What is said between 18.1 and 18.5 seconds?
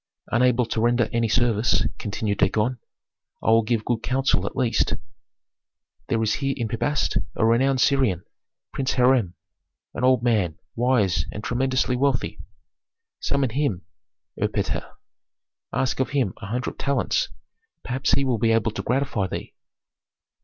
he will